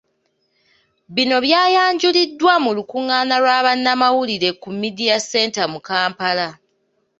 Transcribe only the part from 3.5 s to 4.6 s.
Bannamawulire